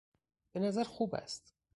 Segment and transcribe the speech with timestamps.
[0.53, 1.53] به نظر خوب است.